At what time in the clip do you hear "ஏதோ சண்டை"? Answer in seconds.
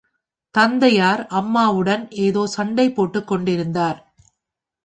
2.19-2.91